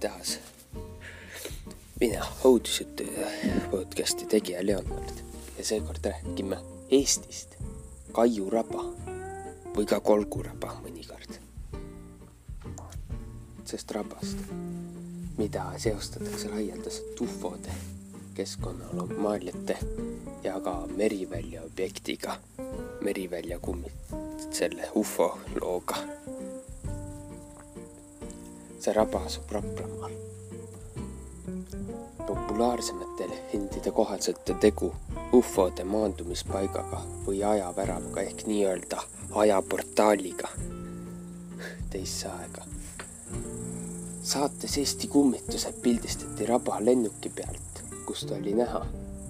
taas 0.00 0.38
mina, 2.00 2.24
õudusjuttude 2.44 3.28
podcasti 3.70 4.26
tegija 4.28 4.60
Leonard. 4.66 5.22
Ja 5.58 5.64
seekord 5.64 6.04
räägime 6.04 6.58
Eestist, 6.92 7.56
Kaiu 8.12 8.50
raba 8.52 8.84
või 9.76 9.86
ka 9.88 10.00
Kolgu 10.00 10.42
raba 10.44 10.74
mõnikord. 10.84 11.40
sest 13.66 13.90
rabast, 13.90 14.38
mida 15.38 15.64
seostatakse 15.82 16.48
laialdaselt 16.52 17.20
ufode, 17.20 17.72
keskkonnamaaljate 18.34 19.78
ja 20.44 20.60
ka 20.60 20.76
Merivälja 20.96 21.64
objektiga, 21.64 22.36
Merivälja 23.00 23.58
kummid, 23.58 24.14
selle 24.52 24.86
ufo 24.94 25.38
looga 25.60 25.98
see 28.86 28.92
raba 28.92 29.18
asub 29.26 29.50
Raplamaal. 29.50 30.12
populaarsemate 32.26 33.26
legendide 33.28 33.90
kohaselt 33.90 34.50
on 34.50 34.58
tegu 34.62 34.90
ufode 35.32 35.84
maandumispaigaga 35.84 37.00
või 37.26 37.40
ajaväravaga 37.48 38.22
ehk 38.28 38.44
nii-öelda 38.50 39.00
ajaportaaliga 39.42 40.52
teisse 41.90 42.28
aega. 42.28 42.62
saates 44.22 44.78
Eesti 44.78 45.10
kummitused 45.16 45.82
pildistati 45.82 46.46
raba 46.46 46.78
lennuki 46.80 47.34
pealt, 47.40 47.82
kust 48.06 48.30
oli 48.38 48.54
näha, 48.54 48.84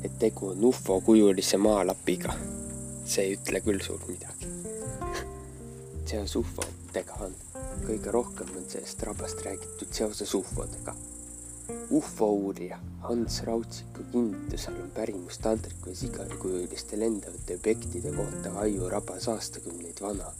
et 0.04 0.18
tegu 0.18 0.52
on 0.52 0.68
ufo-kujulise 0.72 1.56
maalapiga. 1.56 2.36
see 3.04 3.24
ei 3.24 3.34
ütle 3.40 3.60
küll 3.60 3.80
suurt 3.80 4.08
midagi. 4.08 4.52
seos 6.12 6.36
ufodega 6.36 7.14
on 7.20 7.45
kõige 7.84 8.12
rohkem 8.14 8.50
on 8.56 8.64
sellest 8.70 9.02
rabast 9.06 9.42
räägitud 9.44 9.92
seoses 9.92 10.34
ufodega. 10.34 10.94
ufo 11.90 12.26
uurija 12.32 12.78
Hans 13.02 13.42
Rautsiku 13.42 14.04
kinnitusel 14.12 14.74
on 14.82 14.90
pärimus 14.94 15.38
taldriku 15.38 15.90
ja 15.90 15.96
sigarikujuliste 15.96 16.98
lendavate 16.98 17.54
objektide 17.54 18.12
kohta 18.16 18.52
Aiu 18.60 18.88
rabas 18.88 19.28
aastakümneid 19.28 20.00
vana. 20.00 20.32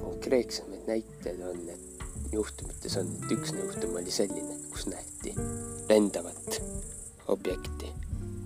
konkreetsemaid 0.00 0.86
näiteid 0.86 1.40
on, 1.50 1.68
et 1.68 2.32
juhtumites 2.32 2.96
on, 2.96 3.14
et 3.22 3.32
üks 3.38 3.54
juhtum 3.54 3.96
oli 3.96 4.10
selline, 4.10 4.58
kus 4.70 4.86
nähti 4.86 5.34
lendavat 5.88 6.62
objekti, 7.28 7.92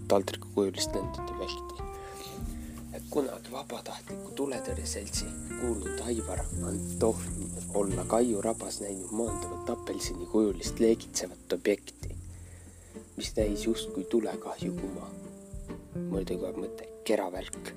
taldrikukujulist 0.09 0.95
lendavat 0.95 1.31
objekti 1.31 1.96
kunagi 3.17 3.49
vabatahtliku 3.49 4.35
tuletõrjeseltsi 4.37 5.25
kuulunud 5.49 6.01
Aivar 6.05 6.43
Antohn 6.69 7.47
olla 7.81 8.05
Kaiu 8.11 8.43
rabas 8.45 8.83
näinud 8.83 9.15
maanduvat 9.17 9.71
apelsinikujulist 9.73 10.83
leegitsevat 10.85 11.55
objekti, 11.57 12.11
mis 13.17 13.31
näis 13.39 13.65
justkui 13.65 14.05
tulekahju 14.05 14.75
kuma. 14.81 15.09
muidugi 16.11 16.45
on 16.45 16.61
mõte 16.61 16.91
keravälk. 17.09 17.73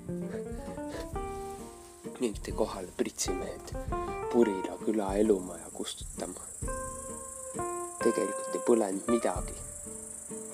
ning 2.20 2.36
tõi 2.44 2.56
kohale 2.56 2.92
pritsimehed 2.98 3.74
Purila 4.34 4.76
küla 4.84 5.14
elumaja 5.24 5.72
kustutama. 5.74 6.44
tegelikult 8.04 8.56
ei 8.60 8.68
põlenud 8.68 9.08
midagi 9.08 9.56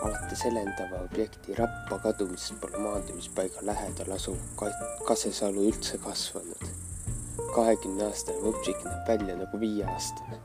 alates 0.02 0.44
helendava 0.44 1.04
objekti 1.04 1.56
Rappa 1.56 2.00
kadumisest 2.00 2.60
pole 2.62 2.78
maandumispaiga 2.78 3.62
lähedal 3.62 4.12
asuv 4.16 4.38
Kasesalu 5.08 5.68
üldse 5.70 5.98
kasvanud. 5.98 6.66
kahekümne 7.56 8.04
aastane 8.06 8.42
vupsik 8.44 8.84
näeb 8.84 9.08
välja 9.08 9.36
nagu 9.38 9.60
viieaastane. 9.60 10.40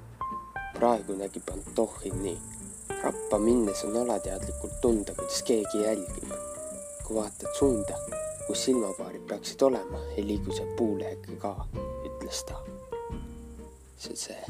praegu 0.74 1.16
nägi 1.16 1.40
Pantohhin 1.40 2.22
nii. 2.22 2.38
Rappa 3.02 3.38
minnes 3.38 3.84
on 3.84 3.96
alateadlikult 3.96 4.80
tunda, 4.80 5.14
kuidas 5.14 5.42
keegi 5.42 5.82
jälgib. 5.82 6.32
kui 7.06 7.16
vaatad 7.16 7.54
suunda, 7.58 7.98
kus 8.46 8.64
silmapaarid 8.64 9.26
peaksid 9.28 9.62
olema, 9.62 10.00
ei 10.16 10.26
liigu 10.26 10.52
see 10.52 10.74
puuleheke 10.76 11.36
ka, 11.36 11.54
ütles 12.06 12.44
ta. 12.44 12.62
see, 13.96 14.16
see 14.16 14.42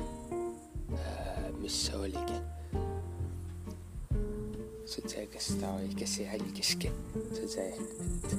äh,, 0.95 1.53
mis 1.59 1.87
see 1.87 1.97
oligi 1.97 2.60
see 4.91 5.27
kes 5.31 5.47
ta 5.61 5.69
oli, 5.75 5.95
kes 5.95 6.19
jälgiski. 6.19 6.91
see 7.35 7.43
on 7.43 7.49
see, 7.49 7.69
et 8.25 8.33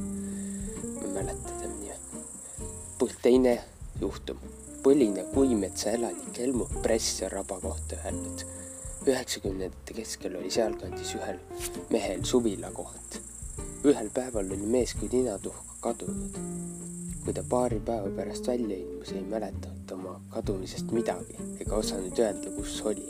ma 0.95 1.01
ei 1.01 1.11
mäleta 1.13 1.53
tema 1.61 1.75
nime. 1.79 3.13
teine 3.21 3.63
juhtum. 4.01 4.37
põline 4.83 5.23
Kuimetsa 5.33 5.91
elanik 5.91 6.39
Helmut 6.39 6.81
Press 6.81 7.21
on 7.23 7.31
raba 7.31 7.59
kohta 7.61 7.95
öelnud. 8.05 8.43
üheksakümnendate 9.07 9.93
keskel 9.93 10.35
oli 10.35 10.51
sealkandis 10.51 11.15
ühel 11.15 11.39
mehel 11.89 12.23
suvilakoht. 12.23 13.21
ühel 13.83 14.09
päeval 14.13 14.51
oli 14.51 14.67
mees 14.75 14.93
kui 14.93 15.09
ninatuhka 15.11 15.79
kadunud. 15.79 16.39
kui 17.23 17.33
ta 17.33 17.43
paari 17.49 17.79
päeva 17.79 18.09
pärast 18.15 18.47
välja 18.47 18.77
ilmus, 18.77 19.11
ei 19.11 19.23
mäletanud 19.23 19.85
ta 19.87 19.95
oma 19.95 20.21
kadumisest 20.29 20.91
midagi 20.91 21.39
ega 21.59 21.75
osanud 21.75 22.19
öelda, 22.19 22.57
kus 22.59 22.81
oli. 22.81 23.07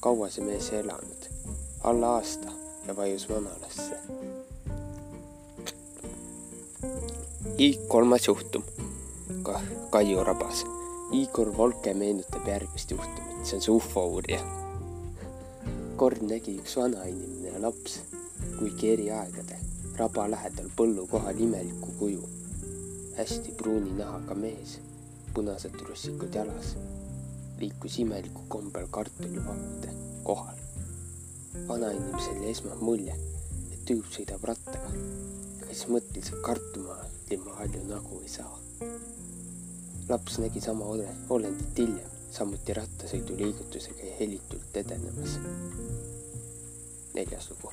kaua 0.00 0.30
see 0.30 0.44
mees 0.44 0.72
ei 0.72 0.80
elanud 0.80 1.34
alla 1.88 2.08
aasta 2.14 2.52
ja 2.86 2.96
vajus 2.96 3.28
vanalasse. 3.28 3.96
kolmas 7.88 8.26
juhtum, 8.26 8.62
ka 9.42 9.60
Kaiu 9.90 10.24
rabas. 10.24 10.64
Igor 11.12 11.56
Volke 11.56 11.94
meenutab 11.94 12.48
järgmist 12.48 12.90
juhtumit, 12.90 13.46
see 13.46 13.56
on 13.56 13.62
see 13.62 13.72
ufo 13.72 14.04
uurija. 14.06 14.40
kord 15.96 16.20
nägi 16.22 16.58
üks 16.60 16.76
vanainimene 16.76 17.54
ja 17.54 17.62
laps, 17.62 18.00
kuigi 18.58 18.92
eri 18.92 19.08
aegade, 19.20 19.56
raba 19.96 20.28
lähedal 20.30 20.68
põllu 20.76 21.06
kohal 21.06 21.40
imelikku 21.40 21.96
kuju. 21.98 22.28
hästi 23.16 23.56
pruuni 23.56 23.96
nahaga 23.96 24.34
mees, 24.34 24.78
punased 25.34 25.80
trussikud 25.80 26.34
jalas, 26.34 26.76
liikus 27.60 27.98
imeliku 27.98 28.44
kombel 28.48 28.86
kartulivatte 28.90 29.96
kohal 30.22 30.67
vanainimesel 31.68 32.42
jäi 32.42 32.50
esmalt 32.50 32.80
mulje, 32.80 33.14
et 33.72 33.80
tüüp 33.88 34.06
sõidab 34.14 34.44
rattaga, 34.50 34.92
aga 35.62 35.72
siis 35.72 35.88
mõtles, 35.92 36.30
et 36.32 36.44
kartuma 36.44 36.96
ilma 37.30 37.56
palju 37.58 37.82
nagu 37.88 38.20
ei 38.22 38.28
saa. 38.28 38.54
laps 40.08 40.38
nägi 40.40 40.60
sama 40.64 40.84
olendit 41.36 41.78
hiljem, 41.78 42.12
samuti 42.32 42.74
rattasõidu 42.76 43.36
liigutusega 43.36 44.12
helitult 44.20 44.76
edenemas. 44.82 45.38
neljas 47.14 47.50
lugu. 47.50 47.72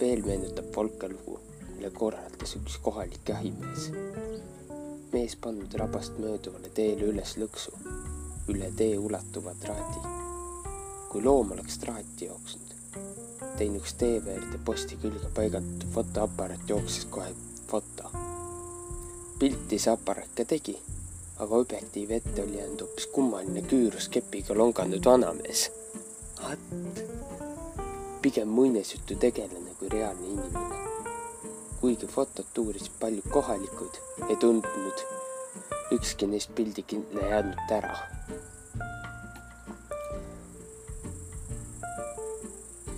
veel 0.00 0.24
meenutab 0.26 0.68
Volka 0.76 1.08
lugu, 1.08 1.38
mille 1.74 1.90
korraldas 1.90 2.56
üks 2.56 2.78
kohalik 2.82 3.28
jahimees. 3.28 3.90
mees 5.12 5.36
pannud 5.36 5.74
rabast 5.74 6.18
mööduvale 6.18 6.68
teele 6.74 7.08
üles 7.14 7.36
lõksu, 7.36 7.72
üle 8.48 8.72
tee 8.76 8.98
ulatuva 8.98 9.54
traadi. 9.60 10.00
kui 11.10 11.22
loom 11.22 11.52
oleks 11.52 11.78
traati 11.78 12.24
jooksnud, 12.24 12.71
teine 13.62 13.78
üks 13.78 13.92
teeveerde 13.94 14.58
posti 14.66 14.96
külge 14.98 15.28
paigaldatud 15.36 15.90
fotoaparaat 15.94 16.70
jooksis 16.70 17.04
kohe 17.14 17.28
foto. 17.70 18.08
pilti 19.38 19.78
see 19.78 19.92
aparaat 19.92 20.32
ka 20.38 20.44
tegi, 20.52 20.74
aga 21.38 21.60
objektiivi 21.62 22.16
ette 22.16 22.42
oli 22.42 22.58
jäänud 22.58 22.82
hoopis 22.82 23.06
kummaline 23.14 23.62
küüruskepiga 23.72 24.56
longanud 24.58 25.06
vanamees. 25.06 25.62
vaat, 26.40 26.64
pigem 28.22 28.50
muinasjutu 28.58 29.14
tegelane 29.26 29.76
kui 29.78 29.92
reaalne 29.94 30.26
inimene. 30.26 30.82
kuigi 31.80 32.06
fotot 32.16 32.58
uurisid 32.64 32.98
paljud 33.00 33.30
kohalikud, 33.36 34.02
ei 34.28 34.36
tundnud 34.36 35.06
ükski 35.98 36.26
neist 36.26 36.50
pildi 36.58 36.82
kindla 36.82 37.30
jäänud 37.30 37.78
ära 37.78 37.94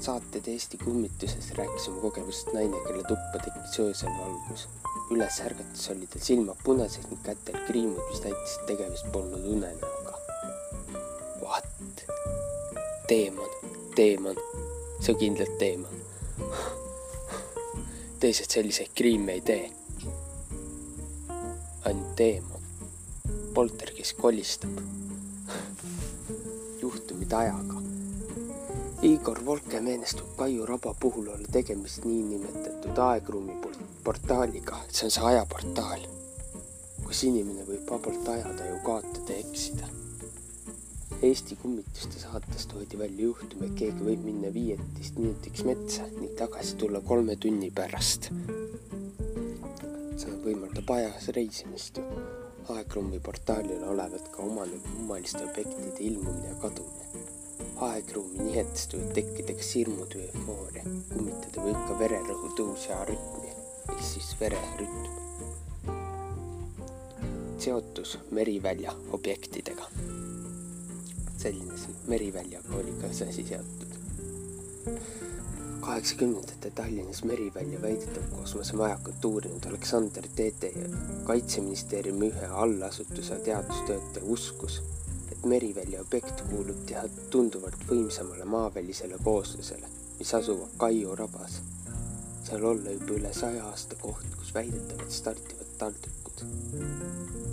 saated 0.04 0.48
Eesti 0.52 0.78
kummituses 0.78 1.52
rääkis 1.56 1.88
oma 1.88 2.00
kogemusest 2.00 2.52
naine, 2.52 2.76
kelle 2.86 3.02
tuppa 3.08 3.38
tekkis 3.44 3.78
öösel 3.80 4.10
valgus. 4.18 4.66
üles 5.10 5.38
ärgates 5.40 5.90
oli 5.92 6.06
tal 6.06 6.22
silmad 6.26 6.58
punased 6.64 7.06
ning 7.10 7.22
kätel 7.24 7.56
kriimud, 7.66 8.02
mis 8.10 8.20
näitasid 8.24 8.66
tegemist 8.68 9.08
polnud 9.12 9.46
unenäoga. 9.56 10.18
What? 11.40 12.04
teemant, 13.08 13.56
teemant, 13.94 14.38
see 15.00 15.14
on 15.14 15.20
kindlalt 15.20 15.58
teemant. 15.58 15.94
teised 18.20 18.50
selliseid 18.56 18.92
kriime 18.94 19.38
ei 19.38 19.40
tee. 19.40 19.70
ainult 21.84 22.16
teemant. 22.16 22.68
polter, 23.54 23.94
kes 23.96 24.12
kolistab. 24.20 24.84
juhtumid 26.82 27.32
ajaga 27.32 27.73
Igor 29.04 29.38
Volke 29.44 29.80
meenestub 29.84 30.30
Kaiu 30.36 30.64
raba 30.66 30.94
puhul 31.00 31.26
olla 31.28 31.48
tegemist 31.52 32.06
niinimetatud 32.08 33.00
aegruumi 33.06 33.52
portaaliga, 34.04 34.78
see 34.88 35.04
on 35.08 35.12
see 35.16 35.26
ajaportaal, 35.30 36.06
kus 37.02 37.20
inimene 37.28 37.66
võib 37.68 37.92
vabalt 37.92 38.30
ajada 38.32 38.70
ju 38.70 38.78
kaotada 38.86 39.36
ja 39.36 39.44
eksida. 39.44 39.90
Eesti 41.20 41.60
kummituste 41.60 42.24
saates 42.24 42.64
toodi 42.72 43.02
välja 43.04 43.28
juhtum, 43.28 43.68
et 43.68 43.76
keegi 43.82 44.08
võib 44.08 44.24
minna 44.24 44.54
viieteist 44.56 45.20
minutiks 45.20 45.68
metsa 45.68 46.08
ning 46.16 46.32
tagasi 46.40 46.80
tulla 46.80 47.04
kolme 47.12 47.36
tunni 47.36 47.68
pärast. 47.82 48.32
see 50.16 50.42
võimaldab 50.48 50.96
ajas 50.96 51.28
reisimist 51.36 52.00
ju. 52.00 52.08
aegrummi 52.72 53.20
portaalil 53.20 53.84
olevat 53.94 54.32
ka 54.32 54.48
omane 54.48 54.80
kummaliste 54.88 55.44
objektide 55.44 56.00
ilmumine 56.08 56.54
ja 56.54 56.60
kadumine. 56.64 57.03
Aegruumi 57.90 58.64
tekkida 59.14 59.56
kas 59.60 59.74
hirmud 59.78 60.16
või 60.16 60.28
eufooria. 60.30 60.84
kummitada 61.12 61.66
võib 61.68 61.80
ka 61.88 61.98
vererõhu 61.98 62.52
tõus 62.58 62.88
ja 62.88 63.04
rütmi 63.04 63.52
ehk 63.52 64.02
siis 64.12 64.34
vererütm. 64.40 65.08
seotus 67.58 68.18
merivälja 68.30 68.92
objektidega 69.12 69.88
selline 71.44 71.78
siin 71.78 71.96
Meriväljaga 72.06 72.76
oli 72.80 72.92
ka 73.00 73.08
see 73.12 73.28
asi 73.28 73.42
seotud. 73.48 73.90
kaheksakümnendate 75.80 76.70
Tallinnas 76.70 77.24
Merivälja 77.24 77.82
väidetav 77.82 78.30
kosmosemajakut 78.36 79.24
uurinud 79.24 79.66
Aleksander 79.68 80.28
Teete 80.36 80.70
ja 80.76 80.88
kaitseministeeriumi 81.24 82.30
ühe 82.30 82.46
allasutuse 82.62 83.36
teadustöötaja 83.48 84.24
uskus, 84.36 84.80
et 85.32 85.44
Merivälja 85.44 86.00
objekt 86.00 86.42
kuulub 86.50 86.80
teha 86.86 87.04
tunduvalt 87.30 87.86
võimsamale 87.90 88.44
maavälisele 88.44 89.18
kooslusele, 89.24 89.88
mis 90.18 90.34
asuvad 90.34 90.76
Kaiu 90.78 91.14
rabas. 91.16 91.60
seal 92.44 92.64
olla 92.64 92.90
juba 92.90 93.14
üle 93.18 93.32
saja 93.32 93.64
aasta 93.66 93.96
koht, 93.96 94.26
kus 94.38 94.54
väidetavalt 94.54 95.12
startivad 95.12 95.70
taldukud. 95.78 96.44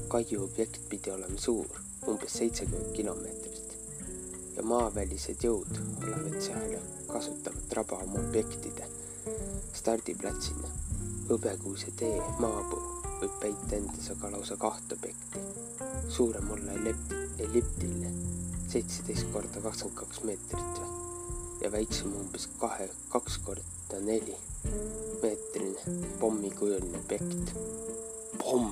Kaiu 0.08 0.44
objekt 0.44 0.90
pidi 0.90 1.12
olema 1.12 1.40
suur, 1.40 1.80
umbes 2.08 2.34
seitsekümmend 2.34 2.96
kilomeetrit 2.96 3.78
ja 4.56 4.64
maavälised 4.64 5.44
jõud 5.48 5.80
olevat 6.04 6.42
seal 6.44 6.72
ja 6.76 6.82
kasutavad 7.08 7.78
raba 7.80 8.04
oma 8.04 8.20
objektide 8.28 8.88
stardiplatsina. 9.74 10.78
hõbekuuse 11.30 11.94
tee 11.96 12.18
maapuu 12.40 12.91
võib 13.22 13.38
peita 13.42 13.78
endas 13.78 14.10
aga 14.14 14.32
lausa 14.36 14.58
kaht 14.62 14.94
objekti. 14.96 15.44
suurem 16.10 16.52
olla 16.52 16.78
elliptiline, 17.40 18.12
seitseteist 18.68 19.32
korda 19.34 19.62
kakskümmend 19.62 19.98
kaks 20.00 20.24
meetrit 20.28 20.82
ja 21.62 21.72
väiksem 21.72 22.16
umbes 22.20 22.50
kahe, 22.60 22.90
kaks 23.10 23.38
korda 23.46 24.00
neli 24.06 24.38
meetrine 25.22 25.98
pommikujuline 26.20 26.98
objekt. 27.04 27.56
pomm. 28.38 28.72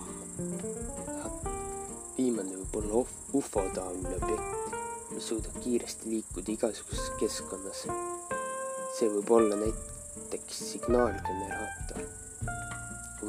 viimane 2.18 2.58
võib 2.58 2.82
olla 2.82 3.06
ufo-taoline 3.34 4.16
objekt 4.22 4.60
mis 5.20 5.28
suudab 5.28 5.56
kiiresti 5.64 6.10
liikuda 6.10 6.52
igasuguses 6.52 7.10
keskkonnas. 7.20 7.82
see 8.98 9.10
võib 9.16 9.32
olla 9.38 9.56
näiteks 9.60 10.60
signaalgeneraator. 10.72 12.06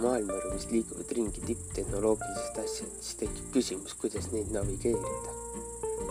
Maailmaruumis 0.02 0.66
liiguvad 0.70 1.12
ringi 1.16 1.42
tipptehnoloogilised 1.46 2.58
asjad, 2.64 2.92
siis 3.00 3.18
tekib 3.22 3.50
küsimus, 3.56 3.94
kuidas 4.00 4.30
neid 4.34 4.52
navigeerida. 4.54 5.36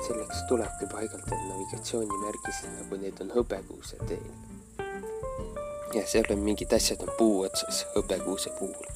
selleks 0.07 0.43
tulebki 0.49 0.87
paigaldada 0.91 1.39
navigatsioonimärgised, 1.49 2.69
nagu 2.77 2.99
need 3.01 3.21
on 3.25 3.33
hõbekuuse 3.35 3.99
teel. 4.11 4.29
ja 5.93 6.05
seal 6.07 6.29
on 6.35 6.45
mingid 6.45 6.73
asjad 6.79 7.01
on 7.07 7.11
puu 7.17 7.41
otsas 7.47 7.85
hõbekuuse 7.95 8.53
puhul. 8.59 8.87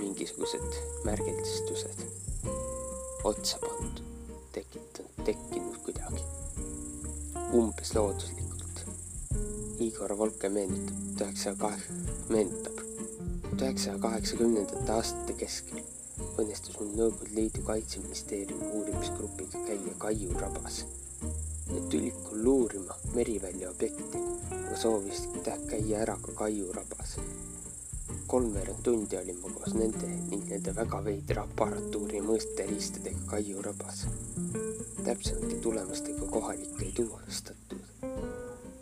mingisugused 0.00 0.80
märgistused 1.04 2.06
otsa 3.24 3.58
pandud 3.60 4.00
tekitanud, 4.52 5.24
tekkinud 5.24 5.78
kuidagi, 5.84 6.24
umbes 7.52 7.94
looduslikult. 7.94 8.39
Igor 10.00 10.16
Volke 10.16 10.48
meenutab. 10.48 10.96
üheksasaja 11.20 11.56
kahe, 11.60 11.80
meenutab. 12.32 12.78
üheksasaja 13.52 13.98
kaheksakümnendate 14.00 14.92
aastate 14.92 15.34
keskel 15.40 15.82
õnnestus 16.40 16.78
mul 16.80 16.94
Nõukogude 16.96 17.34
Liidu 17.36 17.64
kaitseministeeriumi 17.66 18.70
uurimisgrupiga 18.78 19.60
käia 19.66 19.92
Kaiu 20.00 20.32
rabas. 20.40 20.78
Tulid 21.92 22.16
küll 22.30 22.48
uurima 22.48 22.96
Merivälja 23.12 23.68
objekti, 23.74 24.22
aga 24.56 24.78
soovisid 24.80 25.50
käia 25.68 26.00
ära 26.06 26.14
ka 26.22 26.32
Kaiu 26.38 26.72
rabas. 26.72 27.18
kolmveerand 28.26 28.80
tundi 28.86 29.18
olin 29.18 29.36
ma 29.42 29.52
koos 29.52 29.74
nende 29.74 30.08
ning 30.30 30.48
nende 30.48 30.74
väga 30.80 31.02
veidra 31.10 31.44
aparatuuri 31.44 32.22
mõõteriistadega 32.30 33.26
Kaiu 33.34 33.66
rabas. 33.68 34.06
täpsemate 35.04 35.60
tulemustega 35.60 36.30
kohalikke 36.38 36.88
ei 36.88 36.92
tuvastatud, 36.96 37.84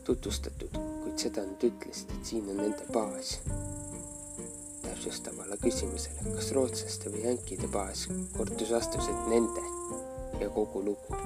tutvustatud, 0.04 0.78
kuid 1.08 1.22
seda 1.25 1.43
nad 1.46 1.62
ütlesid, 1.64 2.10
et 2.12 2.26
siin 2.28 2.49
on 2.52 2.58
nende 2.60 2.84
baas. 2.93 3.38
täpsustavale 4.82 5.56
küsimusele, 5.62 6.34
kas 6.34 6.50
rootslaste 6.56 7.12
või 7.12 7.22
jänkide 7.25 7.69
baas, 7.72 8.06
kordus 8.37 8.72
vastus, 8.75 9.08
et 9.08 9.28
nende 9.32 9.64
ja 10.43 10.50
kogu 10.52 10.84
lugu. 10.84 11.16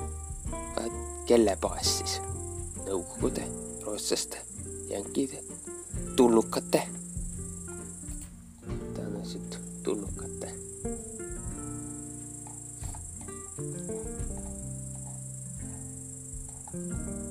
kelle 1.27 1.57
baas 1.61 1.99
siis? 1.99 2.21
Nõukogude, 2.87 3.43
rootslaste, 3.83 4.39
jänkide, 4.91 5.43
tulnukate 6.17 6.87
tulnukate. 9.83 10.55
nii. 16.73 17.22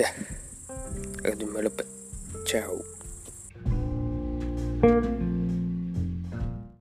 Jah, 0.00 0.12
aga 1.22 1.34
nüüd 1.36 1.52
ma 1.52 1.64
lõpetan. 1.66 1.96
tšau. 2.48 2.76
thank 4.80 5.04
you 5.04 5.09